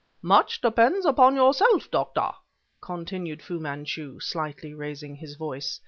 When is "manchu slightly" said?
3.59-4.73